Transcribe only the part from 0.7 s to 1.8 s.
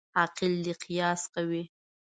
قیاس کوي.